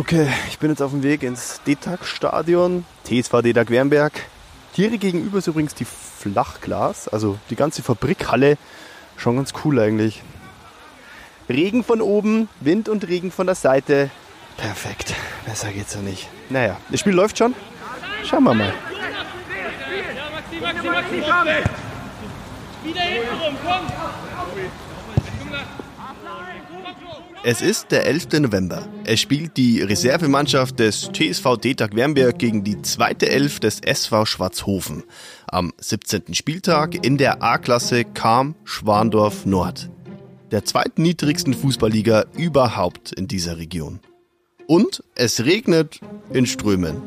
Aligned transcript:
Okay, 0.00 0.28
ich 0.48 0.58
bin 0.58 0.70
jetzt 0.70 0.80
auf 0.80 0.92
dem 0.92 1.02
Weg 1.02 1.22
ins 1.22 1.60
DETAG-Stadion, 1.66 2.86
TSV 3.04 3.42
DETAG 3.42 3.68
Wernberg. 3.68 4.14
Hier 4.72 4.96
gegenüber 4.96 5.36
ist 5.36 5.46
übrigens 5.46 5.74
die 5.74 5.84
Flachglas, 5.84 7.06
also 7.06 7.38
die 7.50 7.54
ganze 7.54 7.82
Fabrikhalle. 7.82 8.56
Schon 9.18 9.36
ganz 9.36 9.52
cool 9.62 9.78
eigentlich. 9.78 10.22
Regen 11.50 11.84
von 11.84 12.00
oben, 12.00 12.48
Wind 12.60 12.88
und 12.88 13.06
Regen 13.08 13.30
von 13.30 13.44
der 13.44 13.56
Seite. 13.56 14.08
Perfekt. 14.56 15.12
Besser 15.44 15.70
geht's 15.70 15.92
ja 15.92 16.00
nicht. 16.00 16.30
Naja, 16.48 16.78
das 16.88 17.00
Spiel 17.00 17.12
läuft 17.12 17.36
schon. 17.36 17.54
Schauen 18.24 18.44
wir 18.44 18.54
mal. 18.54 18.72
Maxi, 20.62 20.86
Maxi, 20.88 21.16
Maxi! 21.18 21.62
Wieder 22.84 23.00
hinten 23.02 23.38
rum, 23.38 23.56
komm! 23.62 23.86
Es 27.42 27.62
ist 27.62 27.90
der 27.90 28.04
11. 28.04 28.40
November. 28.40 28.86
Es 29.04 29.18
spielt 29.18 29.56
die 29.56 29.80
Reservemannschaft 29.80 30.78
des 30.78 31.10
TSV 31.10 31.56
Detag 31.56 31.96
Wernberg 31.96 32.38
gegen 32.38 32.64
die 32.64 32.82
zweite 32.82 33.30
Elf 33.30 33.60
des 33.60 33.80
SV 33.80 34.26
Schwarzhofen 34.26 35.04
am 35.46 35.72
17. 35.78 36.34
Spieltag 36.34 37.02
in 37.02 37.16
der 37.16 37.42
A-Klasse 37.42 38.04
Kam 38.04 38.56
Schwandorf 38.64 39.46
Nord, 39.46 39.88
der 40.50 40.66
zweitniedrigsten 40.66 41.54
Fußballliga 41.54 42.26
überhaupt 42.36 43.12
in 43.12 43.26
dieser 43.26 43.56
Region. 43.56 44.00
Und 44.66 45.02
es 45.14 45.42
regnet 45.42 46.00
in 46.34 46.44
Strömen. 46.44 47.00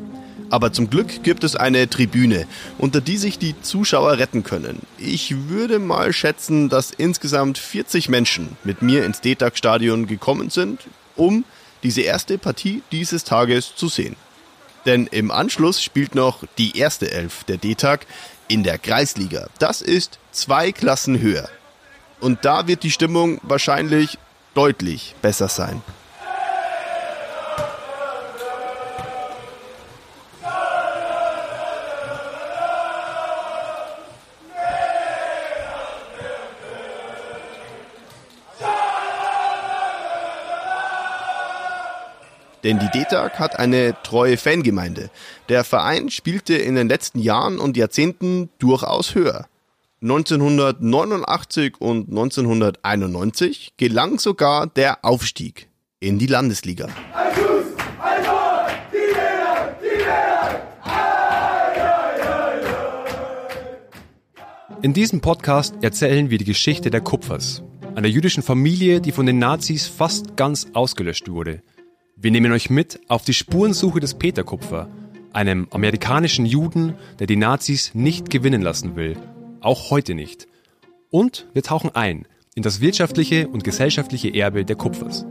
Aber 0.50 0.72
zum 0.72 0.90
Glück 0.90 1.22
gibt 1.22 1.44
es 1.44 1.56
eine 1.56 1.88
Tribüne, 1.88 2.46
unter 2.78 3.00
die 3.00 3.16
sich 3.16 3.38
die 3.38 3.60
Zuschauer 3.60 4.18
retten 4.18 4.44
können. 4.44 4.80
Ich 4.98 5.48
würde 5.48 5.78
mal 5.78 6.12
schätzen, 6.12 6.68
dass 6.68 6.90
insgesamt 6.90 7.58
40 7.58 8.08
Menschen 8.08 8.56
mit 8.62 8.82
mir 8.82 9.04
ins 9.04 9.20
DETAG-Stadion 9.20 10.06
gekommen 10.06 10.50
sind, 10.50 10.80
um 11.16 11.44
diese 11.82 12.02
erste 12.02 12.38
Partie 12.38 12.82
dieses 12.92 13.24
Tages 13.24 13.74
zu 13.74 13.88
sehen. 13.88 14.16
Denn 14.86 15.06
im 15.06 15.30
Anschluss 15.30 15.82
spielt 15.82 16.14
noch 16.14 16.44
die 16.58 16.76
erste 16.78 17.10
Elf 17.10 17.44
der 17.44 17.56
DETAG 17.56 18.00
in 18.48 18.62
der 18.62 18.78
Kreisliga. 18.78 19.48
Das 19.58 19.80
ist 19.80 20.18
zwei 20.30 20.72
Klassen 20.72 21.20
höher. 21.20 21.48
Und 22.20 22.44
da 22.44 22.66
wird 22.66 22.82
die 22.82 22.90
Stimmung 22.90 23.40
wahrscheinlich 23.42 24.18
deutlich 24.54 25.14
besser 25.22 25.48
sein. 25.48 25.82
Denn 42.64 42.78
die 42.78 42.88
DETAG 42.88 43.38
hat 43.38 43.58
eine 43.58 43.94
treue 44.02 44.38
Fangemeinde. 44.38 45.10
Der 45.50 45.64
Verein 45.64 46.08
spielte 46.08 46.54
in 46.54 46.74
den 46.74 46.88
letzten 46.88 47.18
Jahren 47.18 47.58
und 47.58 47.76
Jahrzehnten 47.76 48.48
durchaus 48.58 49.14
höher. 49.14 49.46
1989 50.00 51.74
und 51.78 52.08
1991 52.08 53.74
gelang 53.76 54.18
sogar 54.18 54.66
der 54.66 55.04
Aufstieg 55.04 55.68
in 56.00 56.18
die 56.18 56.26
Landesliga. 56.26 56.88
In 64.80 64.92
diesem 64.92 65.20
Podcast 65.22 65.74
erzählen 65.82 66.28
wir 66.28 66.36
die 66.36 66.44
Geschichte 66.44 66.90
der 66.90 67.00
Kupfers, 67.00 67.62
einer 67.94 68.08
jüdischen 68.08 68.42
Familie, 68.42 69.00
die 69.00 69.12
von 69.12 69.24
den 69.24 69.38
Nazis 69.38 69.86
fast 69.86 70.36
ganz 70.36 70.66
ausgelöscht 70.74 71.30
wurde. 71.30 71.62
Wir 72.16 72.30
nehmen 72.30 72.52
euch 72.52 72.70
mit 72.70 73.00
auf 73.08 73.24
die 73.24 73.34
Spurensuche 73.34 74.00
des 74.00 74.14
Peter 74.14 74.44
Kupfer, 74.44 74.88
einem 75.32 75.66
amerikanischen 75.70 76.46
Juden, 76.46 76.94
der 77.18 77.26
die 77.26 77.36
Nazis 77.36 77.92
nicht 77.94 78.30
gewinnen 78.30 78.62
lassen 78.62 78.94
will, 78.96 79.16
auch 79.60 79.90
heute 79.90 80.14
nicht. 80.14 80.46
Und 81.10 81.48
wir 81.54 81.62
tauchen 81.62 81.90
ein 81.94 82.26
in 82.54 82.62
das 82.62 82.80
wirtschaftliche 82.80 83.48
und 83.48 83.64
gesellschaftliche 83.64 84.32
Erbe 84.32 84.64
der 84.64 84.76
Kupfers. 84.76 85.26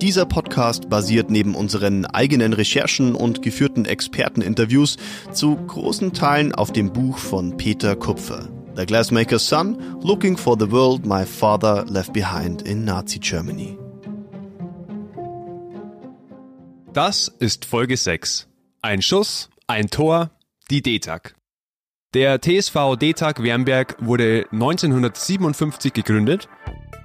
Dieser 0.00 0.26
Podcast 0.26 0.88
basiert 0.88 1.30
neben 1.30 1.54
unseren 1.54 2.06
eigenen 2.06 2.54
Recherchen 2.54 3.14
und 3.14 3.42
geführten 3.42 3.84
Experteninterviews 3.84 4.96
zu 5.32 5.54
großen 5.54 6.12
Teilen 6.12 6.54
auf 6.54 6.72
dem 6.72 6.92
Buch 6.92 7.18
von 7.18 7.56
Peter 7.56 7.94
Kupfer. 7.94 8.48
The 8.76 8.86
Glassmaker's 8.86 9.46
Son, 9.46 9.76
Looking 10.02 10.36
for 10.36 10.56
the 10.58 10.70
World 10.70 11.06
My 11.06 11.24
Father 11.24 11.84
Left 11.88 12.12
Behind 12.12 12.62
in 12.62 12.84
Nazi 12.84 13.18
Germany. 13.18 13.79
Das 16.92 17.28
ist 17.28 17.66
Folge 17.66 17.96
6. 17.96 18.48
Ein 18.82 19.00
Schuss, 19.00 19.48
ein 19.68 19.90
Tor, 19.90 20.32
die 20.72 20.82
DETAG. 20.82 21.36
Der 22.14 22.40
TSV 22.40 22.96
DETAG 22.98 23.44
Wernberg 23.44 23.94
wurde 24.00 24.46
1957 24.50 25.92
gegründet. 25.92 26.48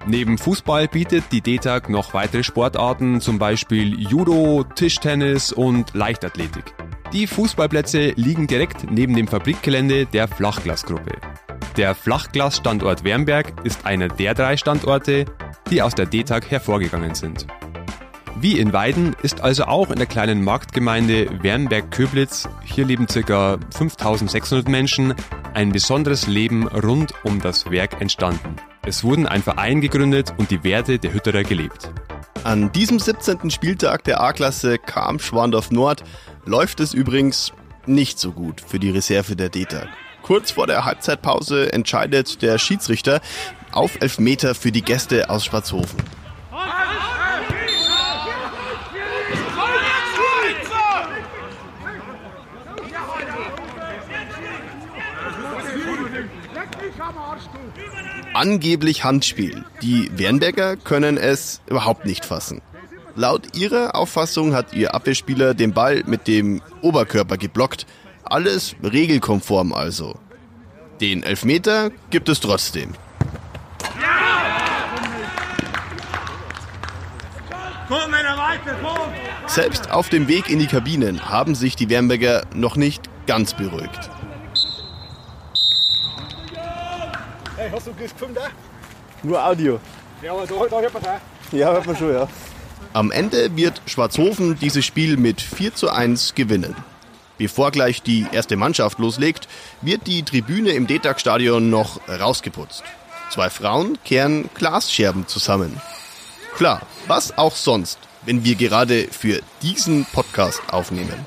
Neben 0.07 0.39
Fußball 0.39 0.87
bietet 0.87 1.25
die 1.31 1.41
DETAG 1.41 1.89
noch 1.89 2.15
weitere 2.15 2.43
Sportarten, 2.43 3.21
zum 3.21 3.37
Beispiel 3.37 3.99
Judo, 3.99 4.63
Tischtennis 4.63 5.51
und 5.51 5.93
Leichtathletik. 5.93 6.73
Die 7.13 7.27
Fußballplätze 7.27 8.13
liegen 8.15 8.47
direkt 8.47 8.89
neben 8.89 9.15
dem 9.15 9.27
Fabrikgelände 9.27 10.07
der 10.07 10.27
Flachglasgruppe. 10.27 11.11
Der 11.77 11.93
Flachglasstandort 11.93 13.03
Wernberg 13.03 13.63
ist 13.63 13.85
einer 13.85 14.07
der 14.07 14.33
drei 14.33 14.57
Standorte, 14.57 15.25
die 15.69 15.83
aus 15.83 15.93
der 15.93 16.07
DETAG 16.07 16.49
hervorgegangen 16.49 17.13
sind. 17.13 17.45
Wie 18.37 18.59
in 18.59 18.73
Weiden 18.73 19.15
ist 19.23 19.41
also 19.41 19.63
auch 19.63 19.89
in 19.91 19.95
der 19.95 20.07
kleinen 20.07 20.43
Marktgemeinde 20.43 21.41
Wernberg-Köblitz, 21.41 22.49
hier 22.65 22.85
leben 22.85 23.07
ca. 23.07 23.57
5600 23.71 24.67
Menschen, 24.67 25.13
ein 25.53 25.71
besonderes 25.71 26.27
Leben 26.27 26.67
rund 26.67 27.13
um 27.23 27.39
das 27.39 27.71
Werk 27.71 28.01
entstanden. 28.01 28.57
Es 28.85 29.05
wurden 29.05 29.25
ein 29.25 29.41
Verein 29.41 29.79
gegründet 29.79 30.33
und 30.37 30.51
die 30.51 30.65
Werte 30.65 30.99
der 30.99 31.13
Hütterer 31.13 31.43
gelebt. 31.43 31.91
An 32.43 32.73
diesem 32.73 32.99
17. 32.99 33.49
Spieltag 33.49 34.03
der 34.03 34.19
A-Klasse 34.19 34.77
Kam 34.79 35.17
Schwandorf 35.17 35.71
Nord 35.71 36.03
läuft 36.45 36.81
es 36.81 36.93
übrigens 36.93 37.53
nicht 37.85 38.19
so 38.19 38.33
gut 38.33 38.59
für 38.59 38.79
die 38.79 38.89
Reserve 38.89 39.37
der 39.37 39.49
DETAG. 39.49 39.87
Kurz 40.23 40.51
vor 40.51 40.67
der 40.67 40.83
Halbzeitpause 40.83 41.71
entscheidet 41.71 42.41
der 42.41 42.57
Schiedsrichter 42.57 43.21
auf 43.71 44.01
Elfmeter 44.01 44.55
für 44.55 44.71
die 44.71 44.81
Gäste 44.81 45.29
aus 45.29 45.45
Spatzhofen. 45.45 45.99
Angeblich 58.33 59.03
Handspiel. 59.03 59.63
Die 59.81 60.11
Wernberger 60.17 60.75
können 60.75 61.17
es 61.17 61.61
überhaupt 61.67 62.05
nicht 62.05 62.25
fassen. 62.25 62.61
Laut 63.15 63.55
ihrer 63.55 63.95
Auffassung 63.95 64.53
hat 64.53 64.73
ihr 64.73 64.93
Abwehrspieler 64.93 65.53
den 65.53 65.73
Ball 65.73 66.03
mit 66.05 66.27
dem 66.27 66.61
Oberkörper 66.81 67.37
geblockt. 67.37 67.85
Alles 68.25 68.75
regelkonform 68.83 69.71
also. 69.71 70.19
Den 70.99 71.23
Elfmeter 71.23 71.91
gibt 72.09 72.27
es 72.27 72.41
trotzdem. 72.41 72.93
Selbst 79.47 79.91
auf 79.91 80.09
dem 80.09 80.27
Weg 80.27 80.49
in 80.49 80.59
die 80.59 80.67
Kabinen 80.67 81.29
haben 81.29 81.55
sich 81.55 81.75
die 81.75 81.89
Wernberger 81.89 82.43
noch 82.53 82.75
nicht 82.75 83.09
ganz 83.27 83.53
beruhigt. 83.53 84.09
Hey, 87.65 87.71
hast 87.71 87.87
du 87.87 87.93
gefilmt 87.93 88.37
da? 88.37 88.49
Nur 89.23 89.43
Audio. 89.43 89.79
Ja, 90.21 90.33
aber 90.33 90.45
da, 90.45 90.53
da 90.69 90.81
hört 90.81 90.93
man 90.93 91.01
da. 91.01 91.19
Ja, 91.51 91.71
hört 91.71 91.87
man 91.87 91.97
schon, 91.97 92.13
ja. 92.13 92.27
Am 92.93 93.11
Ende 93.11 93.55
wird 93.57 93.81
Schwarzhofen 93.87 94.59
dieses 94.59 94.85
Spiel 94.85 95.17
mit 95.17 95.41
4 95.41 95.73
zu 95.73 95.89
1 95.89 96.35
gewinnen. 96.35 96.75
Bevor 97.39 97.71
gleich 97.71 98.03
die 98.03 98.27
erste 98.31 98.55
Mannschaft 98.55 98.99
loslegt, 98.99 99.47
wird 99.81 100.05
die 100.05 100.21
Tribüne 100.21 100.73
im 100.73 100.85
DETAG-Stadion 100.85 101.71
noch 101.71 102.07
rausgeputzt. 102.07 102.83
Zwei 103.31 103.49
Frauen 103.49 103.97
kehren 104.05 104.47
Glasscherben 104.53 105.27
zusammen. 105.27 105.81
Klar, 106.57 106.83
was 107.07 107.35
auch 107.35 107.55
sonst, 107.55 107.97
wenn 108.25 108.43
wir 108.43 108.53
gerade 108.53 109.07
für 109.09 109.41
diesen 109.63 110.05
Podcast 110.05 110.61
aufnehmen. 110.69 111.25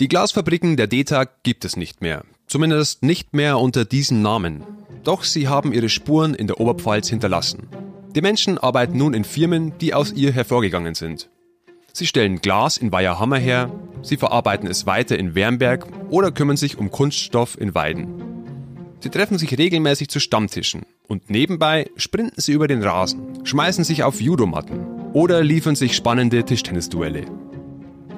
Die 0.00 0.08
Glasfabriken 0.08 0.78
der 0.78 0.86
DETAG 0.86 1.42
gibt 1.42 1.66
es 1.66 1.76
nicht 1.76 2.00
mehr. 2.00 2.24
Zumindest 2.46 3.02
nicht 3.02 3.34
mehr 3.34 3.58
unter 3.58 3.84
diesem 3.84 4.22
Namen. 4.22 4.62
Doch 5.04 5.24
sie 5.24 5.46
haben 5.46 5.74
ihre 5.74 5.90
Spuren 5.90 6.32
in 6.32 6.46
der 6.46 6.58
Oberpfalz 6.58 7.10
hinterlassen. 7.10 7.68
Die 8.16 8.22
Menschen 8.22 8.56
arbeiten 8.56 8.96
nun 8.96 9.12
in 9.12 9.24
Firmen, 9.24 9.76
die 9.78 9.92
aus 9.92 10.14
ihr 10.14 10.32
hervorgegangen 10.32 10.94
sind. 10.94 11.28
Sie 11.92 12.06
stellen 12.06 12.40
Glas 12.40 12.78
in 12.78 12.92
Weiherhammer 12.92 13.36
her, 13.36 13.70
sie 14.00 14.16
verarbeiten 14.16 14.70
es 14.70 14.86
weiter 14.86 15.18
in 15.18 15.34
Wernberg 15.34 15.86
oder 16.08 16.32
kümmern 16.32 16.56
sich 16.56 16.78
um 16.78 16.90
Kunststoff 16.90 17.60
in 17.60 17.74
Weiden. 17.74 18.08
Sie 19.00 19.10
treffen 19.10 19.36
sich 19.36 19.58
regelmäßig 19.58 20.08
zu 20.08 20.18
Stammtischen 20.18 20.86
und 21.08 21.28
nebenbei 21.28 21.90
sprinten 21.96 22.40
sie 22.40 22.52
über 22.52 22.68
den 22.68 22.82
Rasen, 22.82 23.44
schmeißen 23.44 23.84
sich 23.84 24.02
auf 24.02 24.18
Judomatten 24.18 25.12
oder 25.12 25.42
liefern 25.42 25.76
sich 25.76 25.94
spannende 25.94 26.42
Tischtennisduelle. 26.42 27.26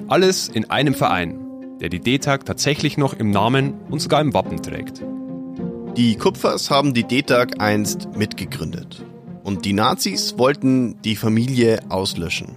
Alles 0.07 0.47
in 0.47 0.69
einem 0.69 0.93
Verein, 0.93 1.42
der 1.83 1.89
die 1.89 1.99
DETAG 1.99 2.45
tatsächlich 2.45 2.97
noch 2.97 3.13
im 3.13 3.29
Namen 3.29 3.73
und 3.89 3.99
sogar 4.01 4.21
im 4.21 4.33
Wappen 4.33 4.63
trägt. 4.63 5.03
Die 5.97 6.15
Kupfers 6.15 6.71
haben 6.71 6.93
die 6.93 7.03
DETAG 7.03 7.59
einst 7.61 8.07
mitgegründet. 8.15 9.05
Und 9.43 9.65
die 9.65 9.73
Nazis 9.73 10.37
wollten 10.37 11.01
die 11.01 11.17
Familie 11.17 11.81
auslöschen. 11.89 12.55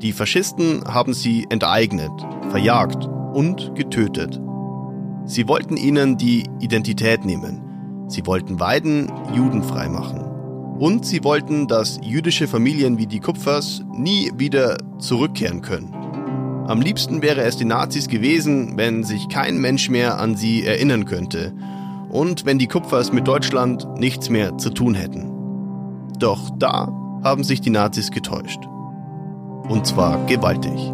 Die 0.00 0.12
Faschisten 0.12 0.82
haben 0.86 1.12
sie 1.12 1.46
enteignet, 1.50 2.10
verjagt 2.48 3.04
und 3.34 3.74
getötet. 3.74 4.40
Sie 5.26 5.46
wollten 5.48 5.76
ihnen 5.76 6.16
die 6.16 6.44
Identität 6.58 7.26
nehmen. 7.26 7.60
Sie 8.08 8.26
wollten 8.26 8.58
Weiden 8.58 9.12
judenfrei 9.34 9.90
machen. 9.90 10.22
Und 10.78 11.04
sie 11.04 11.22
wollten, 11.24 11.68
dass 11.68 12.00
jüdische 12.02 12.48
Familien 12.48 12.96
wie 12.96 13.06
die 13.06 13.20
Kupfers 13.20 13.82
nie 13.92 14.32
wieder 14.38 14.78
zurückkehren 14.98 15.60
können. 15.60 16.05
Am 16.66 16.80
liebsten 16.80 17.22
wäre 17.22 17.42
es 17.42 17.56
den 17.56 17.68
Nazis 17.68 18.08
gewesen, 18.08 18.76
wenn 18.76 19.04
sich 19.04 19.28
kein 19.28 19.58
Mensch 19.58 19.88
mehr 19.88 20.18
an 20.18 20.34
sie 20.34 20.64
erinnern 20.64 21.04
könnte 21.04 21.54
und 22.10 22.44
wenn 22.44 22.58
die 22.58 22.66
Kupfers 22.66 23.12
mit 23.12 23.28
Deutschland 23.28 23.86
nichts 24.00 24.30
mehr 24.30 24.58
zu 24.58 24.70
tun 24.70 24.94
hätten. 24.94 25.30
Doch 26.18 26.50
da 26.58 26.88
haben 27.22 27.44
sich 27.44 27.60
die 27.60 27.70
Nazis 27.70 28.10
getäuscht. 28.10 28.58
Und 29.68 29.86
zwar 29.86 30.26
gewaltig. 30.26 30.92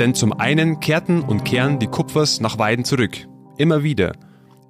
Denn 0.00 0.14
zum 0.14 0.32
einen 0.32 0.80
kehrten 0.80 1.22
und 1.22 1.44
kehren 1.44 1.78
die 1.78 1.86
Kupfers 1.86 2.40
nach 2.40 2.58
Weiden 2.58 2.84
zurück. 2.84 3.28
Immer 3.58 3.84
wieder. 3.84 4.12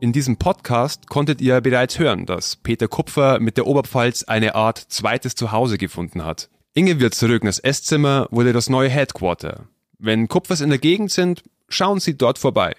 In 0.01 0.15
diesem 0.15 0.39
Podcast 0.39 1.09
konntet 1.11 1.43
ihr 1.43 1.61
bereits 1.61 1.99
hören, 1.99 2.25
dass 2.25 2.57
Peter 2.57 2.89
Kupfer 2.89 3.39
mit 3.39 3.59
der 3.59 3.67
Oberpfalz 3.67 4.25
eine 4.25 4.55
Art 4.55 4.79
zweites 4.79 5.35
Zuhause 5.35 5.77
gefunden 5.77 6.25
hat. 6.25 6.49
Inge 6.73 7.01
wird 7.01 7.15
zurück. 7.15 7.43
Das 7.45 7.59
Esszimmer 7.59 8.27
wurde 8.31 8.55
das 8.55 8.71
neue 8.71 8.89
Headquarter. 8.89 9.69
Wenn 9.99 10.27
Kupfers 10.27 10.63
in 10.63 10.71
der 10.71 10.79
Gegend 10.79 11.11
sind, 11.11 11.43
schauen 11.69 12.01
Sie 12.01 12.17
dort 12.17 12.39
vorbei. 12.39 12.75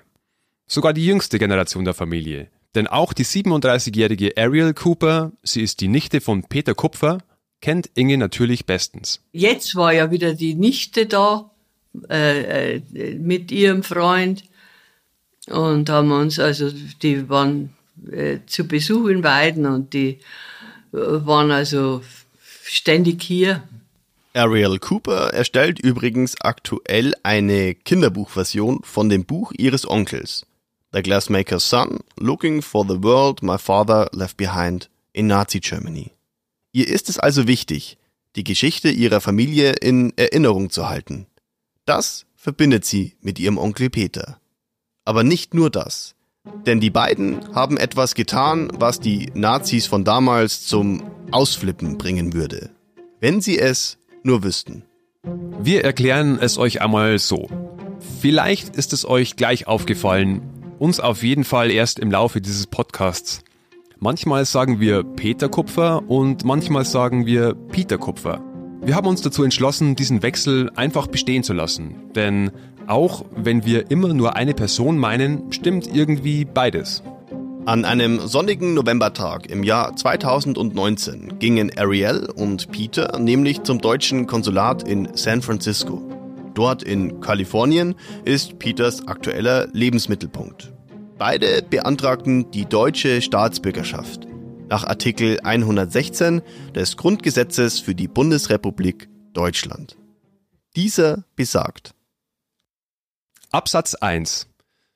Sogar 0.66 0.94
die 0.94 1.06
jüngste 1.06 1.38
Generation 1.38 1.86
der 1.86 1.94
Familie. 1.94 2.48
Denn 2.74 2.88
auch 2.88 3.14
die 3.14 3.26
37-jährige 3.26 4.36
Ariel 4.36 4.74
Cooper, 4.74 5.32
sie 5.44 5.62
ist 5.62 5.80
die 5.82 5.90
Nichte 5.90 6.22
von 6.22 6.42
Peter 6.46 6.74
Kupfer, 6.74 7.20
kennt 7.60 7.92
Inge 7.94 8.18
natürlich 8.18 8.66
bestens. 8.66 9.22
Jetzt 9.32 9.76
war 9.76 9.94
ja 9.94 10.10
wieder 10.10 10.34
die 10.34 10.56
Nichte 10.56 11.06
da 11.06 11.52
äh, 12.10 12.78
äh, 12.78 13.16
mit 13.20 13.52
ihrem 13.52 13.84
Freund 13.84 14.44
und 15.48 15.90
haben 15.90 16.12
uns, 16.12 16.40
also 16.40 16.70
die 17.02 17.30
waren 17.30 17.74
äh, 18.12 18.40
zu 18.46 18.68
Besuch 18.68 19.08
in 19.08 19.24
Weiden 19.24 19.66
und 19.66 19.94
die 19.94 20.20
äh, 20.94 20.98
waren 20.98 21.52
also 21.52 22.02
ständig 22.64 23.24
hier. 23.24 23.64
Ariel 24.34 24.80
Cooper 24.80 25.34
erstellt 25.34 25.80
übrigens 25.80 26.40
aktuell 26.40 27.14
eine 27.24 27.76
Kinderbuchversion 27.76 28.82
von 28.84 29.10
dem 29.10 29.26
Buch 29.26 29.52
ihres 29.58 29.90
Onkels, 29.90 30.46
The 30.94 31.02
Glassmaker's 31.02 31.70
Son, 31.70 32.00
Looking 32.18 32.62
for 32.62 32.86
the 32.88 33.04
World 33.04 33.44
My 33.44 33.58
Father 33.58 34.10
Left 34.14 34.38
Behind 34.38 34.90
in 35.12 35.28
Nazi 35.28 35.60
Germany. 35.60 36.12
Ihr 36.72 36.88
ist 36.88 37.10
es 37.10 37.20
also 37.20 37.48
wichtig, 37.48 37.98
die 38.38 38.46
Geschichte 38.46 38.90
ihrer 38.90 39.20
Familie 39.20 39.74
in 39.74 40.14
Erinnerung 40.18 40.70
zu 40.70 40.88
halten. 40.88 41.28
Das 41.86 42.26
verbindet 42.38 42.86
sie 42.86 43.16
mit 43.22 43.38
ihrem 43.38 43.58
Onkel 43.58 43.90
Peter. 43.90 44.41
Aber 45.06 45.24
nicht 45.24 45.54
nur 45.54 45.70
das. 45.70 46.16
Denn 46.66 46.80
die 46.80 46.90
beiden 46.90 47.54
haben 47.54 47.78
etwas 47.78 48.16
getan, 48.16 48.72
was 48.76 49.00
die 49.00 49.32
Nazis 49.34 49.88
von 49.88 50.04
damals 50.04 50.66
zum 50.66 51.04
Ausflippen 51.32 51.98
bringen 51.98 52.34
würde. 52.34 52.72
Wenn 53.20 53.42
sie 53.42 53.60
es 53.60 53.98
nur 54.24 54.44
wüssten. 54.44 54.84
Wir 55.62 55.84
erklären 55.84 56.40
es 56.40 56.58
euch 56.58 56.82
einmal 56.82 57.20
so. 57.20 57.48
Vielleicht 58.20 58.76
ist 58.76 58.94
es 58.94 59.06
euch 59.06 59.36
gleich 59.36 59.68
aufgefallen, 59.68 60.42
uns 60.80 61.00
auf 61.00 61.22
jeden 61.22 61.44
Fall 61.44 61.70
erst 61.70 62.00
im 62.00 62.10
Laufe 62.10 62.42
dieses 62.42 62.66
Podcasts. 62.66 63.44
Manchmal 64.00 64.46
sagen 64.46 64.80
wir 64.80 65.04
Peter 65.04 65.48
Kupfer 65.48 66.10
und 66.10 66.44
manchmal 66.44 66.86
sagen 66.86 67.28
wir 67.28 67.54
Peter 67.54 68.00
Kupfer. 68.00 68.44
Wir 68.84 68.96
haben 68.96 69.06
uns 69.06 69.22
dazu 69.22 69.44
entschlossen, 69.44 69.96
diesen 69.96 70.24
Wechsel 70.24 70.72
einfach 70.76 71.06
bestehen 71.06 71.44
zu 71.44 71.54
lassen. 71.54 72.12
Denn 72.16 72.50
auch 72.88 73.26
wenn 73.36 73.66
wir 73.66 73.92
immer 73.92 74.14
nur 74.14 74.36
eine 74.36 74.54
Person 74.54 74.98
meinen, 74.98 75.52
stimmt 75.52 75.88
irgendwie 75.94 76.46
beides. 76.46 77.04
An 77.66 77.86
einem 77.86 78.20
sonnigen 78.28 78.74
Novembertag 78.74 79.50
im 79.50 79.64
Jahr 79.64 79.96
2019 79.96 81.38
gingen 81.38 81.72
Ariel 81.78 82.28
und 82.36 82.72
Peter 82.72 83.20
nämlich 83.20 83.62
zum 83.64 83.80
deutschen 83.80 84.26
Konsulat 84.26 84.82
in 84.82 85.10
San 85.14 85.44
Francisco. 85.44 86.02
Dort 86.56 86.82
in 86.82 87.22
Kalifornien 87.22 87.96
ist 88.26 88.58
Peters 88.58 89.08
aktueller 89.08 89.68
Lebensmittelpunkt. 89.74 90.74
Beide 91.20 91.62
beantragten 91.62 92.50
die 92.50 92.66
deutsche 92.66 93.22
Staatsbürgerschaft 93.22 94.28
nach 94.68 94.86
Artikel 94.86 95.40
116 95.44 96.42
des 96.74 96.98
Grundgesetzes 96.98 97.80
für 97.80 97.94
die 97.94 98.08
Bundesrepublik 98.08 99.08
Deutschland. 99.34 99.98
Dieser 100.76 101.26
besagt 101.36 101.94
Absatz 103.54 103.96
1 103.96 104.48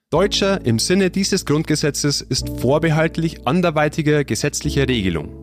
Deutscher 0.10 0.66
im 0.66 0.80
Sinne 0.80 1.10
dieses 1.10 1.44
Grundgesetzes 1.44 2.22
ist 2.22 2.48
vorbehaltlich 2.62 3.46
anderweitiger 3.46 4.24
gesetzlicher 4.24 4.88
Regelung. 4.88 5.36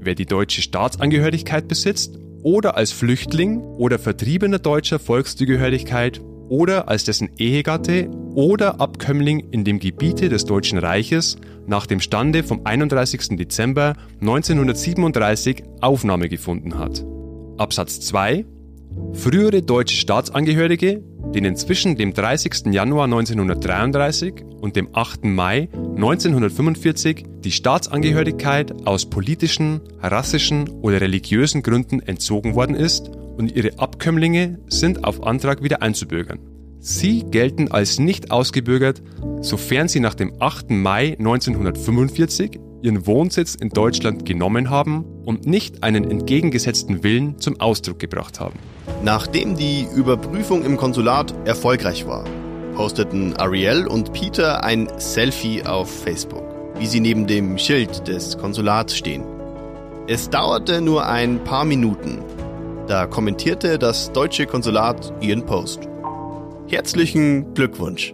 Wer 0.00 0.16
die 0.16 0.26
deutsche 0.26 0.62
Staatsangehörigkeit 0.62 1.68
besitzt 1.68 2.18
oder 2.42 2.76
als 2.76 2.90
Flüchtling 2.90 3.60
oder 3.60 4.00
vertriebener 4.00 4.58
deutscher 4.58 4.98
Volkszugehörigkeit 4.98 6.20
oder 6.48 6.88
als 6.88 7.04
dessen 7.04 7.30
Ehegatte 7.38 8.10
oder 8.34 8.80
Abkömmling 8.80 9.48
in 9.52 9.62
dem 9.62 9.78
Gebiete 9.78 10.28
des 10.28 10.44
Deutschen 10.44 10.78
Reiches 10.78 11.36
nach 11.68 11.86
dem 11.86 12.00
Stande 12.00 12.42
vom 12.42 12.62
31. 12.66 13.36
Dezember 13.36 13.94
1937 14.20 15.62
Aufnahme 15.82 16.28
gefunden 16.28 16.76
hat. 16.76 17.04
Absatz 17.58 18.00
2 18.00 18.44
Frühere 19.12 19.62
deutsche 19.62 19.96
Staatsangehörige, 19.96 21.02
denen 21.34 21.56
zwischen 21.56 21.96
dem 21.96 22.14
30. 22.14 22.72
Januar 22.72 23.04
1933 23.04 24.44
und 24.60 24.76
dem 24.76 24.88
8. 24.92 25.24
Mai 25.24 25.68
1945 25.74 27.24
die 27.44 27.52
Staatsangehörigkeit 27.52 28.86
aus 28.86 29.06
politischen, 29.06 29.80
rassischen 30.00 30.68
oder 30.68 31.00
religiösen 31.00 31.62
Gründen 31.62 32.00
entzogen 32.00 32.54
worden 32.54 32.74
ist 32.74 33.10
und 33.36 33.54
ihre 33.54 33.78
Abkömmlinge 33.78 34.58
sind 34.68 35.04
auf 35.04 35.22
Antrag 35.22 35.62
wieder 35.62 35.82
einzubürgern. 35.82 36.38
Sie 36.80 37.24
gelten 37.24 37.70
als 37.70 37.98
nicht 37.98 38.30
ausgebürgert, 38.30 39.02
sofern 39.40 39.88
sie 39.88 40.00
nach 40.00 40.14
dem 40.14 40.34
8. 40.40 40.70
Mai 40.70 41.16
1945 41.18 42.60
ihren 42.82 43.06
Wohnsitz 43.06 43.54
in 43.54 43.70
Deutschland 43.70 44.24
genommen 44.24 44.70
haben 44.70 45.04
und 45.24 45.46
nicht 45.46 45.82
einen 45.82 46.08
entgegengesetzten 46.08 47.02
Willen 47.02 47.38
zum 47.38 47.60
Ausdruck 47.60 47.98
gebracht 47.98 48.38
haben. 48.38 48.58
Nachdem 49.06 49.54
die 49.54 49.86
Überprüfung 49.94 50.64
im 50.64 50.76
Konsulat 50.76 51.32
erfolgreich 51.46 52.08
war, 52.08 52.24
posteten 52.74 53.36
Ariel 53.36 53.86
und 53.86 54.12
Peter 54.12 54.64
ein 54.64 54.88
Selfie 54.98 55.64
auf 55.64 55.88
Facebook, 56.02 56.42
wie 56.76 56.88
sie 56.88 56.98
neben 56.98 57.28
dem 57.28 57.56
Schild 57.56 58.08
des 58.08 58.36
Konsulats 58.36 58.96
stehen. 58.96 59.24
Es 60.08 60.28
dauerte 60.28 60.80
nur 60.80 61.06
ein 61.06 61.44
paar 61.44 61.64
Minuten. 61.64 62.18
Da 62.88 63.06
kommentierte 63.06 63.78
das 63.78 64.10
deutsche 64.10 64.44
Konsulat 64.44 65.12
ihren 65.20 65.46
Post. 65.46 65.82
Herzlichen 66.66 67.54
Glückwunsch. 67.54 68.12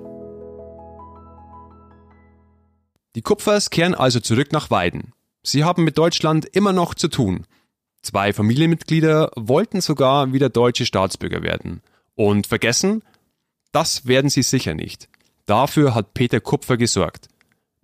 Die 3.14 3.22
Kupfers 3.22 3.70
kehren 3.70 3.94
also 3.94 4.20
zurück 4.20 4.52
nach 4.52 4.70
Weiden. 4.70 5.14
Sie 5.42 5.64
haben 5.64 5.84
mit 5.84 5.96
Deutschland 5.96 6.44
immer 6.44 6.74
noch 6.74 6.94
zu 6.94 7.08
tun. 7.08 7.46
Zwei 8.02 8.32
Familienmitglieder 8.32 9.30
wollten 9.36 9.80
sogar 9.80 10.32
wieder 10.32 10.48
deutsche 10.48 10.86
Staatsbürger 10.86 11.42
werden. 11.42 11.82
Und 12.14 12.46
vergessen? 12.46 13.02
Das 13.70 14.06
werden 14.06 14.28
sie 14.28 14.42
sicher 14.42 14.74
nicht. 14.74 15.08
Dafür 15.46 15.94
hat 15.94 16.12
Peter 16.14 16.40
Kupfer 16.40 16.76
gesorgt. 16.76 17.28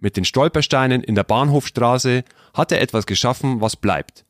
Mit 0.00 0.16
den 0.16 0.24
Stolpersteinen 0.24 1.02
in 1.02 1.14
der 1.14 1.24
Bahnhofstraße 1.24 2.24
hat 2.54 2.72
er 2.72 2.80
etwas 2.80 3.06
geschaffen, 3.06 3.60
was 3.60 3.76
bleibt. 3.76 4.24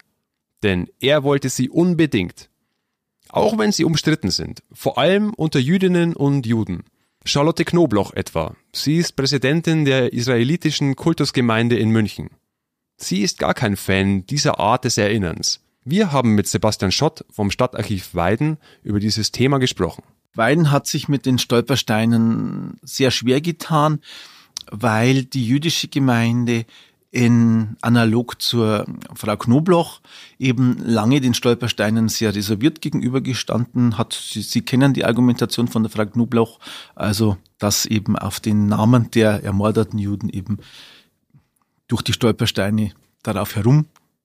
Denn 0.62 0.88
er 1.00 1.24
wollte 1.24 1.48
sie 1.48 1.68
unbedingt. 1.68 2.48
Auch 3.28 3.58
wenn 3.58 3.72
sie 3.72 3.84
umstritten 3.84 4.30
sind, 4.30 4.62
vor 4.72 4.98
allem 4.98 5.34
unter 5.34 5.58
Jüdinnen 5.58 6.16
und 6.16 6.46
Juden. 6.46 6.84
Charlotte 7.24 7.64
Knobloch 7.64 8.14
etwa. 8.14 8.54
Sie 8.72 8.96
ist 8.96 9.16
Präsidentin 9.16 9.84
der 9.84 10.12
israelitischen 10.12 10.96
Kultusgemeinde 10.96 11.76
in 11.76 11.90
München. 11.90 12.30
Sie 12.96 13.20
ist 13.20 13.38
gar 13.38 13.54
kein 13.54 13.76
Fan 13.76 14.24
dieser 14.26 14.58
Art 14.58 14.84
des 14.84 14.96
Erinnerns. 14.96 15.60
Wir 15.90 16.12
haben 16.12 16.34
mit 16.34 16.46
Sebastian 16.46 16.92
Schott 16.92 17.24
vom 17.30 17.50
Stadtarchiv 17.50 18.14
Weiden 18.14 18.58
über 18.82 19.00
dieses 19.00 19.32
Thema 19.32 19.56
gesprochen. 19.56 20.02
Weiden 20.34 20.70
hat 20.70 20.86
sich 20.86 21.08
mit 21.08 21.24
den 21.24 21.38
Stolpersteinen 21.38 22.78
sehr 22.82 23.10
schwer 23.10 23.40
getan, 23.40 24.00
weil 24.70 25.24
die 25.24 25.46
jüdische 25.46 25.88
Gemeinde 25.88 26.66
in 27.10 27.78
analog 27.80 28.38
zur 28.42 28.84
Frau 29.14 29.38
Knobloch 29.38 30.02
eben 30.38 30.76
lange 30.84 31.22
den 31.22 31.32
Stolpersteinen 31.32 32.10
sehr 32.10 32.34
reserviert 32.34 32.82
gegenübergestanden 32.82 33.96
hat. 33.96 34.12
Sie, 34.12 34.42
Sie 34.42 34.60
kennen 34.60 34.92
die 34.92 35.06
Argumentation 35.06 35.68
von 35.68 35.84
der 35.84 35.90
Frau 35.90 36.04
Knobloch, 36.04 36.58
also 36.96 37.38
dass 37.56 37.86
eben 37.86 38.14
auf 38.18 38.40
den 38.40 38.66
Namen 38.66 39.10
der 39.12 39.42
ermordeten 39.42 39.98
Juden 39.98 40.28
eben 40.28 40.58
durch 41.86 42.02
die 42.02 42.12
Stolpersteine 42.12 42.92
darauf 43.22 43.56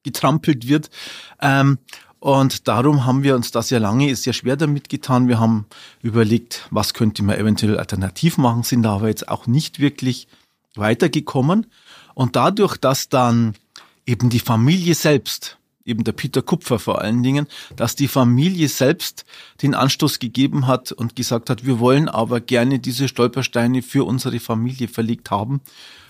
herumgetrampelt 0.04 0.68
wird. 0.68 0.90
Ähm, 1.42 1.78
und 2.20 2.68
darum 2.70 3.06
haben 3.06 3.24
wir 3.24 3.36
uns 3.36 3.52
da 3.52 3.62
sehr 3.62 3.82
lange, 3.82 4.16
sehr 4.16 4.34
schwer 4.34 4.56
damit 4.56 4.88
getan. 4.88 5.28
Wir 5.28 5.40
haben 5.40 5.66
überlegt, 6.02 6.68
was 6.72 6.94
könnte 6.94 7.22
man 7.22 7.38
eventuell 7.38 7.78
alternativ 7.78 8.38
machen, 8.38 8.64
sind 8.64 8.84
da 8.84 8.96
aber 8.96 9.10
jetzt 9.10 9.28
auch 9.28 9.46
nicht 9.46 9.80
wirklich 9.80 10.28
weitergekommen. 10.76 11.68
Und 12.14 12.36
dadurch, 12.38 12.78
dass 12.78 13.10
dann 13.10 13.56
eben 14.06 14.30
die 14.30 14.40
Familie 14.40 14.96
selbst, 14.96 15.58
eben 15.84 16.06
der 16.06 16.14
Peter 16.14 16.42
Kupfer 16.42 16.80
vor 16.80 17.02
allen 17.02 17.24
Dingen, 17.24 17.46
dass 17.76 17.98
die 17.98 18.08
Familie 18.08 18.70
selbst 18.70 19.26
den 19.62 19.76
Anstoß 19.76 20.20
gegeben 20.20 20.66
hat 20.66 20.94
und 20.94 21.18
gesagt 21.18 21.50
hat, 21.50 21.66
wir 21.66 21.80
wollen 21.80 22.08
aber 22.08 22.40
gerne 22.40 22.80
diese 22.80 23.10
Stolpersteine 23.10 23.82
für 23.82 24.06
unsere 24.06 24.40
Familie 24.40 24.88
verlegt 24.88 25.30
haben, 25.30 25.60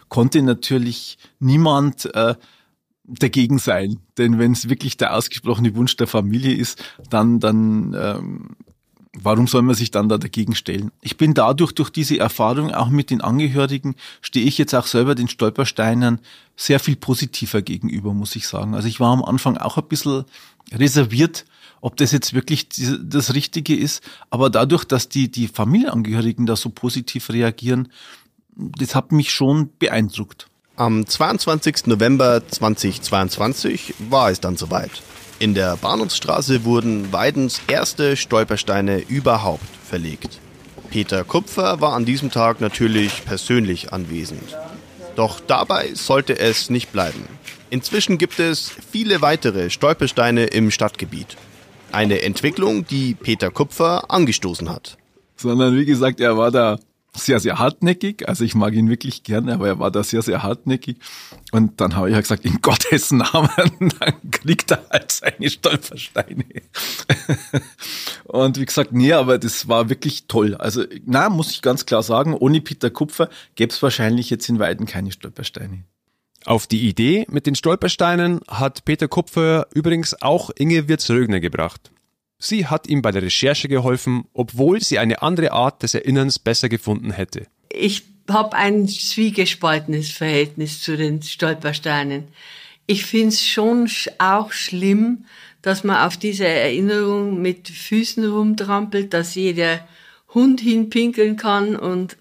konnte 0.10 0.44
natürlich 0.44 1.18
niemand 1.40 2.14
äh, 2.14 2.36
dagegen 3.06 3.60
sein. 3.60 4.00
Denn 4.18 4.40
wenn 4.40 4.54
es 4.54 4.70
wirklich 4.70 4.98
der 4.98 5.16
ausgesprochene 5.16 5.76
Wunsch 5.76 5.96
der 5.98 6.08
Familie 6.08 6.54
ist, 6.54 6.84
dann, 7.10 7.40
dann 7.40 7.96
ähm, 7.98 8.56
warum 9.14 9.48
soll 9.48 9.62
man 9.62 9.76
sich 9.76 9.92
dann 9.92 10.10
da 10.10 10.18
dagegen 10.18 10.56
stellen? 10.56 10.92
Ich 11.02 11.18
bin 11.18 11.34
dadurch, 11.34 11.74
durch 11.74 11.90
diese 11.90 12.18
Erfahrung 12.18 12.74
auch 12.74 12.90
mit 12.90 13.10
den 13.10 13.22
Angehörigen, 13.22 13.96
stehe 14.22 14.46
ich 14.46 14.58
jetzt 14.58 14.74
auch 14.74 14.88
selber 14.88 15.16
den 15.16 15.28
Stolpersteinen 15.28 16.20
sehr 16.56 16.80
viel 16.80 16.96
positiver 16.96 17.62
gegenüber, 17.62 18.14
muss 18.14 18.36
ich 18.36 18.48
sagen. 18.48 18.74
Also 18.74 18.88
ich 18.88 19.00
war 19.00 19.12
am 19.12 19.24
Anfang 19.24 19.58
auch 19.58 19.78
ein 19.78 19.88
bisschen 19.88 20.24
reserviert, 20.72 21.46
ob 21.82 21.98
das 21.98 22.12
jetzt 22.12 22.34
wirklich 22.34 22.70
das 22.70 23.34
Richtige 23.34 23.76
ist. 23.76 24.02
Aber 24.30 24.50
dadurch, 24.50 24.86
dass 24.86 25.10
die, 25.10 25.30
die 25.30 25.48
Familienangehörigen 25.48 26.46
da 26.46 26.56
so 26.56 26.70
positiv 26.70 27.30
reagieren, 27.30 27.90
das 28.56 28.96
hat 28.96 29.12
mich 29.12 29.32
schon 29.32 29.70
beeindruckt. 29.80 30.48
Am 30.76 31.06
22. 31.06 31.86
November 31.86 32.42
2022 32.48 33.94
war 34.10 34.32
es 34.32 34.40
dann 34.40 34.58
soweit. 34.58 35.04
In 35.38 35.54
der 35.54 35.78
Bahnhofsstraße 35.78 36.66
wurden 36.66 37.14
Weidens 37.14 37.62
erste 37.68 38.18
Stolpersteine 38.18 39.02
überhaupt 39.02 39.68
verlegt. 39.88 40.40
Peter 40.90 41.24
Kupfer 41.26 41.80
war 41.80 41.94
an 41.94 42.06
diesem 42.06 42.32
Tag 42.32 42.60
natürlich 42.60 43.24
persönlich 43.24 43.94
anwesend. 43.94 44.58
Doch 45.16 45.40
dabei 45.40 45.94
sollte 45.94 46.40
es 46.40 46.72
nicht 46.72 46.92
bleiben. 46.92 47.24
Inzwischen 47.70 48.18
gibt 48.18 48.40
es 48.40 48.72
viele 48.92 49.22
weitere 49.22 49.70
Stolpersteine 49.70 50.46
im 50.46 50.72
Stadtgebiet. 50.72 51.38
Eine 51.92 52.24
Entwicklung, 52.24 52.88
die 52.88 53.14
Peter 53.14 53.52
Kupfer 53.52 54.10
angestoßen 54.10 54.72
hat. 54.72 54.98
Sondern 55.36 55.76
wie 55.76 55.86
gesagt, 55.86 56.20
er 56.20 56.36
war 56.36 56.50
da 56.50 56.80
sehr, 57.16 57.40
sehr 57.40 57.60
hartnäckig. 57.60 58.28
Also 58.28 58.44
ich 58.44 58.56
mag 58.56 58.74
ihn 58.74 58.90
wirklich 58.90 59.24
gerne, 59.24 59.54
aber 59.54 59.68
er 59.68 59.80
war 59.80 59.92
da 59.92 60.04
sehr, 60.04 60.22
sehr 60.22 60.44
hartnäckig. 60.44 60.98
Und 61.52 61.80
dann 61.80 61.96
habe 61.96 62.10
ich 62.10 62.16
ja 62.16 62.22
gesagt, 62.22 62.46
in 62.46 62.60
Gottes 62.62 63.12
Namen, 63.12 63.94
dann 64.00 64.32
kriegt 64.32 64.72
er 64.72 64.86
halt 64.92 65.12
seine 65.12 65.50
Stolpersteine. 65.50 66.46
Und 68.26 68.60
wie 68.60 68.66
gesagt, 68.66 68.94
nee, 68.94 69.14
aber 69.14 69.38
das 69.38 69.68
war 69.68 69.90
wirklich 69.90 70.28
toll. 70.28 70.56
Also, 70.56 70.84
na, 71.06 71.30
muss 71.30 71.52
ich 71.52 71.62
ganz 71.62 71.86
klar 71.86 72.04
sagen, 72.04 72.34
ohne 72.34 72.62
Peter 72.62 72.90
Kupfer 72.90 73.30
gäbe 73.56 73.72
es 73.72 73.82
wahrscheinlich 73.84 74.30
jetzt 74.30 74.50
in 74.50 74.60
Weiden 74.60 74.86
keine 74.86 75.12
Stolpersteine. 75.12 75.84
Auf 76.46 76.68
die 76.68 76.90
Idee 76.90 77.26
mit 77.30 77.48
den 77.48 77.56
Stolpersteinen 77.56 78.42
hat 78.48 78.84
Peter 78.84 79.08
Kupfer 79.08 79.68
übrigens 79.74 80.22
auch 80.22 80.50
Inge 80.58 80.90
Wirz-Rögner 80.90 81.40
gebracht. 81.40 81.93
Sie 82.44 82.68
hat 82.68 82.90
ihm 82.90 83.02
bei 83.02 83.12
der 83.12 83.22
Recherche 83.22 83.70
geholfen, 83.70 84.26
obwohl 84.34 84.82
sie 84.82 85.00
eine 85.00 85.22
andere 85.22 85.54
Art 85.54 85.82
des 85.82 85.94
Erinnerns 85.94 86.40
besser 86.40 86.68
gefunden 86.68 87.12
hätte. 87.12 87.48
Ich 87.70 88.04
habe 88.30 88.58
ein 88.58 88.86
zwiegespaltenes 88.90 90.12
Verhältnis 90.12 90.82
zu 90.82 90.98
den 90.98 91.22
Stolpersteinen. 91.22 92.28
Ich 92.86 93.06
finde 93.06 93.30
es 93.30 93.48
schon 93.48 93.90
auch 94.18 94.52
schlimm, 94.52 95.24
dass 95.62 95.86
man 95.86 96.06
auf 96.06 96.18
diese 96.18 96.46
Erinnerung 96.46 97.42
mit 97.42 97.70
Füßen 97.70 98.30
rumtrampelt, 98.30 99.14
dass 99.14 99.36
jeder 99.36 99.88
Hund 100.34 100.60
hinpinkeln 100.60 101.38
kann 101.38 101.78
und 101.78 102.18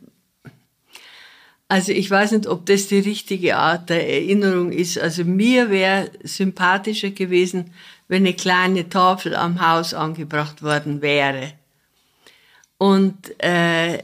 also 1.66 1.90
ich 1.90 2.10
weiß 2.10 2.32
nicht, 2.32 2.46
ob 2.46 2.66
das 2.66 2.88
die 2.88 2.98
richtige 2.98 3.56
Art 3.56 3.88
der 3.88 4.06
Erinnerung 4.06 4.72
ist. 4.72 4.98
Also 4.98 5.24
mir 5.24 5.70
wäre 5.70 6.10
sympathischer 6.22 7.12
gewesen, 7.12 7.72
wenn 8.12 8.26
eine 8.26 8.34
kleine 8.34 8.90
Tafel 8.90 9.34
am 9.34 9.66
Haus 9.66 9.94
angebracht 9.94 10.62
worden 10.62 11.00
wäre. 11.00 11.54
Und 12.76 13.16
äh, 13.42 14.02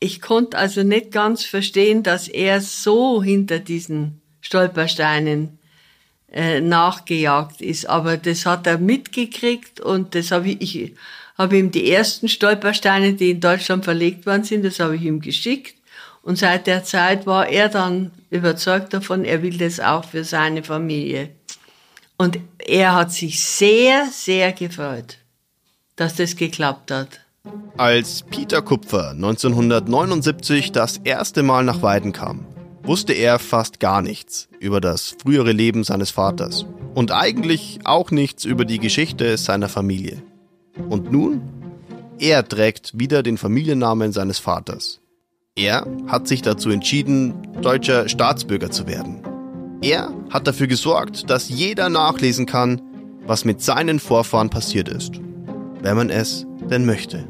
ich 0.00 0.20
konnte 0.20 0.58
also 0.58 0.82
nicht 0.82 1.12
ganz 1.12 1.44
verstehen, 1.44 2.02
dass 2.02 2.26
er 2.26 2.60
so 2.60 3.22
hinter 3.22 3.60
diesen 3.60 4.22
Stolpersteinen 4.40 5.60
äh, 6.32 6.60
nachgejagt 6.60 7.60
ist. 7.60 7.88
Aber 7.88 8.16
das 8.16 8.44
hat 8.44 8.66
er 8.66 8.76
mitgekriegt 8.76 9.78
und 9.78 10.16
das 10.16 10.32
habe 10.32 10.48
ich, 10.48 10.60
ich 10.60 10.94
habe 11.36 11.58
ihm 11.58 11.70
die 11.70 11.92
ersten 11.92 12.28
Stolpersteine, 12.28 13.12
die 13.12 13.30
in 13.30 13.40
Deutschland 13.40 13.84
verlegt 13.84 14.26
worden 14.26 14.42
sind, 14.42 14.64
das 14.64 14.80
habe 14.80 14.96
ich 14.96 15.02
ihm 15.02 15.20
geschickt. 15.20 15.76
Und 16.22 16.38
seit 16.38 16.66
der 16.66 16.82
Zeit 16.82 17.24
war 17.24 17.48
er 17.48 17.68
dann 17.68 18.10
überzeugt 18.30 18.94
davon, 18.94 19.24
er 19.24 19.44
will 19.44 19.58
das 19.58 19.78
auch 19.78 20.04
für 20.06 20.24
seine 20.24 20.64
Familie. 20.64 21.28
Und 22.16 22.40
er 22.68 22.94
hat 22.94 23.12
sich 23.12 23.42
sehr, 23.42 24.08
sehr 24.12 24.52
gefreut, 24.52 25.18
dass 25.96 26.16
das 26.16 26.36
geklappt 26.36 26.90
hat. 26.90 27.20
Als 27.76 28.22
Peter 28.22 28.60
Kupfer 28.60 29.10
1979 29.10 30.72
das 30.72 30.98
erste 30.98 31.42
Mal 31.42 31.64
nach 31.64 31.82
Weiden 31.82 32.12
kam, 32.12 32.44
wusste 32.82 33.14
er 33.14 33.38
fast 33.38 33.80
gar 33.80 34.02
nichts 34.02 34.48
über 34.60 34.80
das 34.80 35.16
frühere 35.22 35.52
Leben 35.52 35.82
seines 35.82 36.10
Vaters 36.10 36.66
und 36.94 37.10
eigentlich 37.10 37.80
auch 37.84 38.10
nichts 38.10 38.44
über 38.44 38.64
die 38.64 38.78
Geschichte 38.78 39.36
seiner 39.38 39.68
Familie. 39.68 40.22
Und 40.88 41.10
nun? 41.10 41.40
Er 42.20 42.46
trägt 42.46 42.98
wieder 42.98 43.22
den 43.22 43.38
Familiennamen 43.38 44.12
seines 44.12 44.40
Vaters. 44.40 45.00
Er 45.54 45.86
hat 46.08 46.26
sich 46.28 46.42
dazu 46.42 46.70
entschieden, 46.70 47.34
deutscher 47.62 48.08
Staatsbürger 48.08 48.70
zu 48.70 48.86
werden. 48.88 49.22
Er 49.80 50.12
hat 50.30 50.48
dafür 50.48 50.66
gesorgt, 50.66 51.30
dass 51.30 51.48
jeder 51.48 51.88
nachlesen 51.88 52.46
kann, 52.46 52.82
was 53.24 53.44
mit 53.44 53.62
seinen 53.62 54.00
Vorfahren 54.00 54.50
passiert 54.50 54.88
ist, 54.88 55.20
wenn 55.82 55.96
man 55.96 56.10
es 56.10 56.46
denn 56.68 56.84
möchte. 56.84 57.28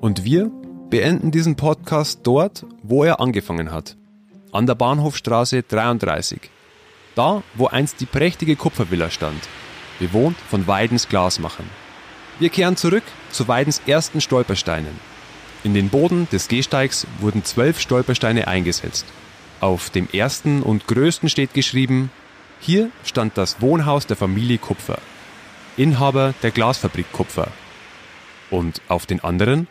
Und 0.00 0.22
wir 0.22 0.52
beenden 0.90 1.32
diesen 1.32 1.56
Podcast 1.56 2.20
dort, 2.22 2.64
wo 2.84 3.02
er 3.02 3.18
angefangen 3.18 3.72
hat, 3.72 3.96
an 4.52 4.66
der 4.66 4.76
Bahnhofstraße 4.76 5.64
33. 5.64 6.40
Da, 7.16 7.42
wo 7.54 7.66
einst 7.66 8.00
die 8.00 8.06
prächtige 8.06 8.54
Kupfervilla 8.54 9.10
stand, 9.10 9.40
bewohnt 9.98 10.36
von 10.48 10.68
Weidens 10.68 11.08
Glasmachern. 11.08 11.68
Wir 12.38 12.50
kehren 12.50 12.76
zurück 12.76 13.04
zu 13.32 13.48
Weidens 13.48 13.82
ersten 13.86 14.20
Stolpersteinen. 14.20 15.00
In 15.64 15.74
den 15.74 15.88
Boden 15.88 16.28
des 16.30 16.46
Gehsteigs 16.46 17.08
wurden 17.18 17.44
zwölf 17.44 17.80
Stolpersteine 17.80 18.46
eingesetzt 18.46 19.04
auf 19.62 19.90
dem 19.90 20.08
ersten 20.12 20.62
und 20.62 20.86
größten 20.88 21.28
steht 21.28 21.54
geschrieben, 21.54 22.10
hier 22.60 22.90
stand 23.04 23.38
das 23.38 23.60
Wohnhaus 23.60 24.06
der 24.06 24.16
Familie 24.16 24.58
Kupfer, 24.58 24.98
Inhaber 25.76 26.34
der 26.42 26.50
Glasfabrik 26.50 27.10
Kupfer. 27.12 27.48
Und 28.50 28.82
auf 28.88 29.06
den 29.06 29.24
anderen? 29.24 29.68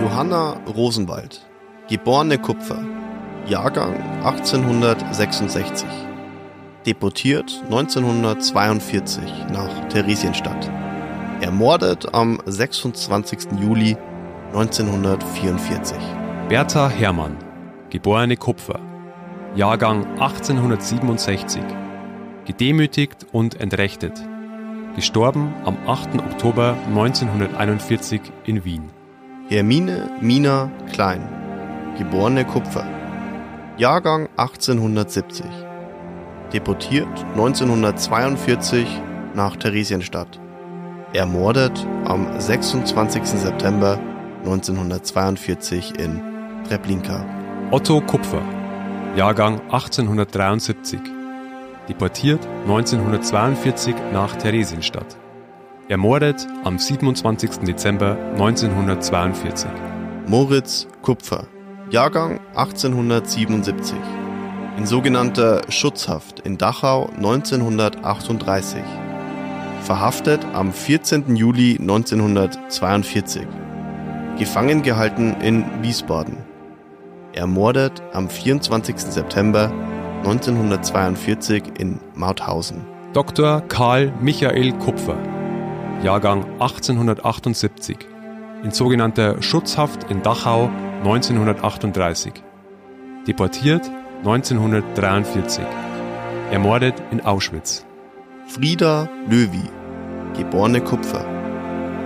Johanna 0.00 0.60
Rosenwald, 0.66 1.46
geborene 1.88 2.38
Kupfer, 2.38 2.84
Jahrgang 3.48 3.94
1866, 4.22 5.88
deportiert 6.86 7.50
1942 7.64 9.22
nach 9.50 9.88
Theresienstadt 9.88 10.70
ermordet 11.40 12.14
am 12.14 12.38
26. 12.46 13.60
Juli 13.60 13.96
1944. 14.52 15.96
Bertha 16.48 16.88
Hermann, 16.88 17.36
geborene 17.90 18.36
Kupfer, 18.36 18.80
Jahrgang 19.54 20.06
1867, 20.18 21.62
gedemütigt 22.46 23.26
und 23.32 23.60
entrechtet. 23.60 24.22
Gestorben 24.94 25.52
am 25.64 25.76
8. 25.86 26.14
Oktober 26.14 26.74
1941 26.88 28.20
in 28.44 28.64
Wien. 28.64 28.90
Hermine 29.48 30.10
Mina 30.20 30.70
Klein, 30.92 31.22
geborene 31.98 32.44
Kupfer, 32.44 32.86
Jahrgang 33.76 34.28
1870, 34.36 35.44
deportiert 36.52 37.24
1942 37.34 38.86
nach 39.34 39.56
Theresienstadt, 39.56 40.40
ermordet 41.16 41.86
am 42.04 42.38
26. 42.38 43.24
September 43.24 43.98
1942 44.44 45.98
in 45.98 46.20
Treblinka. 46.68 47.24
Otto 47.70 48.00
Kupfer, 48.02 48.42
Jahrgang 49.16 49.60
1873, 49.70 51.00
deportiert 51.88 52.46
1942 52.66 53.94
nach 54.12 54.36
Theresienstadt, 54.36 55.16
ermordet 55.88 56.46
am 56.64 56.78
27. 56.78 57.64
Dezember 57.66 58.16
1942. 58.32 59.70
Moritz 60.26 60.86
Kupfer, 61.02 61.46
Jahrgang 61.90 62.40
1877, 62.54 63.96
in 64.76 64.86
sogenannter 64.86 65.62
Schutzhaft 65.70 66.40
in 66.40 66.58
Dachau 66.58 67.06
1938, 67.16 69.05
verhaftet 69.86 70.44
am 70.52 70.72
14. 70.72 71.36
Juli 71.36 71.76
1942, 71.78 73.46
gefangen 74.36 74.82
gehalten 74.82 75.40
in 75.40 75.64
Wiesbaden, 75.80 76.38
ermordet 77.32 78.02
am 78.12 78.28
24. 78.28 78.98
September 78.98 79.70
1942 80.24 81.62
in 81.78 82.00
Mauthausen. 82.16 82.84
Dr. 83.12 83.60
Karl 83.68 84.12
Michael 84.20 84.72
Kupfer, 84.72 85.18
Jahrgang 86.02 86.44
1878, 86.58 87.96
in 88.64 88.72
sogenannter 88.72 89.40
Schutzhaft 89.40 90.10
in 90.10 90.20
Dachau 90.20 90.68
1938, 91.04 92.32
deportiert 93.28 93.88
1943, 94.24 95.64
ermordet 96.50 96.94
in 97.12 97.20
Auschwitz. 97.20 97.86
Frieda 98.48 99.08
Löwy, 99.28 99.68
geborene 100.36 100.80
Kupfer, 100.80 101.24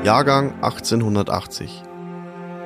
Jahrgang 0.05 0.55
1880, 0.63 1.83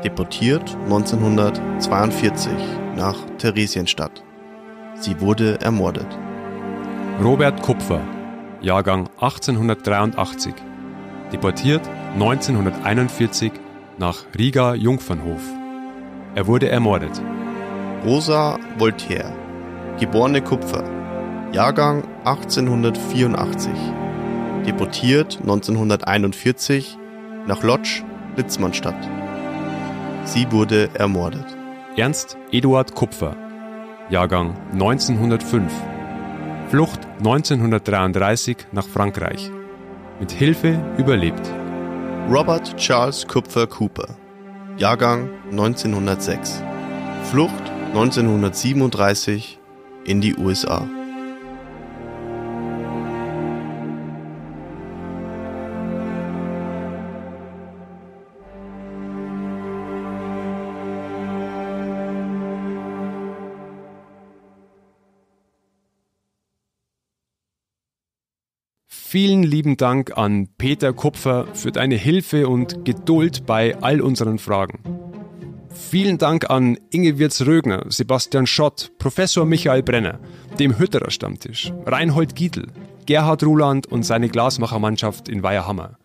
deportiert 0.04 0.76
1942 0.84 2.52
nach 2.96 3.16
Theresienstadt. 3.38 4.22
Sie 4.94 5.20
wurde 5.20 5.60
ermordet. 5.60 6.06
Robert 7.22 7.62
Kupfer, 7.62 8.00
Jahrgang 8.60 9.08
1883, 9.20 10.54
deportiert 11.32 11.82
1941 12.14 13.52
nach 13.98 14.24
Riga 14.38 14.74
Jungfernhof. 14.74 15.42
Er 16.34 16.46
wurde 16.46 16.68
ermordet. 16.68 17.22
Rosa 18.04 18.58
Voltaire, 18.76 19.32
geborene 19.98 20.42
Kupfer, 20.42 20.84
Jahrgang 21.52 22.04
1884, 22.24 23.70
deportiert 24.66 25.38
1941 25.40 26.98
nach 27.46 27.62
Lodz, 27.62 28.02
Litzmannstadt. 28.36 28.96
Sie 30.24 30.50
wurde 30.50 30.88
ermordet. 30.94 31.44
Ernst 31.96 32.36
Eduard 32.50 32.94
Kupfer, 32.94 33.36
Jahrgang 34.10 34.56
1905, 34.72 35.72
Flucht 36.70 37.00
1933 37.18 38.56
nach 38.72 38.86
Frankreich. 38.86 39.50
Mit 40.18 40.32
Hilfe 40.32 40.80
überlebt. 40.96 41.46
Robert 42.30 42.76
Charles 42.76 43.26
Kupfer 43.28 43.66
Cooper, 43.66 44.16
Jahrgang 44.78 45.28
1906, 45.50 46.62
Flucht 47.30 47.70
1937 47.92 49.60
in 50.04 50.20
die 50.20 50.34
USA. 50.36 50.88
Vielen 69.14 69.44
lieben 69.44 69.76
Dank 69.76 70.18
an 70.18 70.48
Peter 70.58 70.92
Kupfer 70.92 71.46
für 71.52 71.70
deine 71.70 71.94
Hilfe 71.94 72.48
und 72.48 72.84
Geduld 72.84 73.46
bei 73.46 73.76
all 73.80 74.00
unseren 74.00 74.40
Fragen. 74.40 74.80
Vielen 75.68 76.18
Dank 76.18 76.50
an 76.50 76.76
Inge 76.90 77.16
Wirz-Rögner, 77.16 77.84
Sebastian 77.90 78.48
Schott, 78.48 78.90
Professor 78.98 79.44
Michael 79.44 79.84
Brenner, 79.84 80.18
dem 80.58 80.80
Hütterer 80.80 81.12
Stammtisch, 81.12 81.72
Reinhold 81.86 82.34
Giedl, 82.34 82.66
Gerhard 83.06 83.44
Ruland 83.44 83.86
und 83.86 84.02
seine 84.02 84.28
Glasmachermannschaft 84.28 85.28
in 85.28 85.44
Weierhammer. 85.44 85.96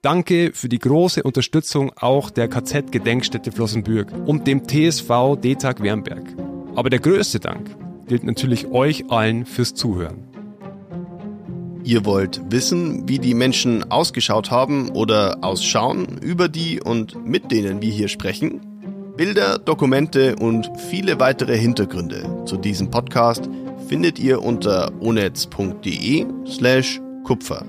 Danke 0.00 0.52
für 0.54 0.70
die 0.70 0.78
große 0.78 1.24
Unterstützung 1.24 1.92
auch 1.94 2.30
der 2.30 2.48
KZ-Gedenkstätte 2.48 3.52
Flossenbürg 3.52 4.10
und 4.24 4.46
dem 4.46 4.66
TSV 4.66 5.36
Detag 5.42 5.82
Wernberg. 5.82 6.24
Aber 6.74 6.88
der 6.88 7.00
größte 7.00 7.38
Dank 7.38 7.68
gilt 8.08 8.24
natürlich 8.24 8.68
euch 8.68 9.10
allen 9.10 9.44
fürs 9.44 9.74
Zuhören. 9.74 10.35
Ihr 11.86 12.04
wollt 12.04 12.40
wissen, 12.50 13.08
wie 13.08 13.20
die 13.20 13.34
Menschen 13.34 13.92
ausgeschaut 13.92 14.50
haben 14.50 14.88
oder 14.88 15.38
ausschauen, 15.42 16.18
über 16.20 16.48
die 16.48 16.80
und 16.80 17.24
mit 17.24 17.52
denen 17.52 17.80
wir 17.80 17.92
hier 17.92 18.08
sprechen? 18.08 18.60
Bilder, 19.16 19.58
Dokumente 19.58 20.34
und 20.34 20.68
viele 20.90 21.20
weitere 21.20 21.56
Hintergründe 21.56 22.42
zu 22.44 22.56
diesem 22.56 22.90
Podcast 22.90 23.48
findet 23.86 24.18
ihr 24.18 24.42
unter 24.42 24.90
onetz.de 25.00 26.26
slash 26.48 27.00
Kupfer. 27.22 27.64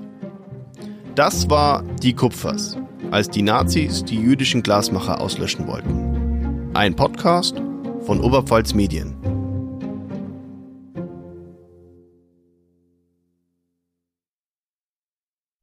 Das 1.14 1.48
war 1.48 1.84
Die 2.02 2.12
Kupfers, 2.12 2.76
als 3.12 3.30
die 3.30 3.42
Nazis 3.42 4.04
die 4.04 4.18
jüdischen 4.18 4.64
Glasmacher 4.64 5.20
auslöschen 5.20 5.68
wollten. 5.68 6.72
Ein 6.74 6.96
Podcast 6.96 7.62
von 8.04 8.20
Oberpfalz 8.20 8.74
Medien. 8.74 9.37